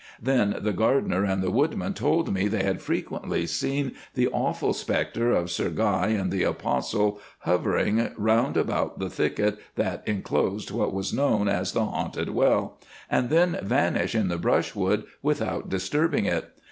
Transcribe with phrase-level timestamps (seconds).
[0.19, 5.31] Then the gardener and the woodman told me they had frequently seen the awful spectre
[5.31, 11.13] of Sir Guy and the 'Apostle' hovering round about the thicket that enclosed what was
[11.13, 12.79] known as the haunted well,
[13.11, 16.49] and then vanish in the brushwood without disturbing it.